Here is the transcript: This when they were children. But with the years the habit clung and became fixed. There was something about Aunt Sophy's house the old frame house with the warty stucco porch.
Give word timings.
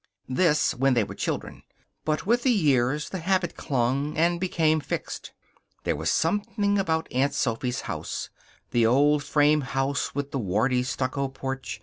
This 0.29 0.73
when 0.73 0.95
they 0.95 1.03
were 1.03 1.13
children. 1.13 1.61
But 2.05 2.25
with 2.25 2.41
the 2.41 2.49
years 2.51 3.09
the 3.09 3.19
habit 3.19 3.55
clung 3.55 4.17
and 4.17 4.39
became 4.39 4.79
fixed. 4.79 5.31
There 5.83 5.95
was 5.95 6.09
something 6.09 6.79
about 6.79 7.07
Aunt 7.11 7.35
Sophy's 7.35 7.81
house 7.81 8.31
the 8.71 8.83
old 8.83 9.23
frame 9.23 9.61
house 9.61 10.15
with 10.15 10.31
the 10.31 10.39
warty 10.39 10.81
stucco 10.81 11.27
porch. 11.27 11.79